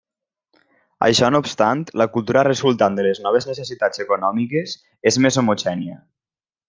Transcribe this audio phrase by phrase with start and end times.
[1.07, 4.75] Això no obstant, la cultura resultant de les noves necessitats econòmiques
[5.13, 6.01] és més homogènia.